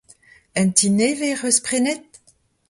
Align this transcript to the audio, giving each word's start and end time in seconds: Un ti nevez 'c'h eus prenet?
Un 0.59 0.67
ti 0.77 0.87
nevez 0.97 1.33
'c'h 1.37 1.45
eus 1.49 1.59
prenet? 1.65 2.05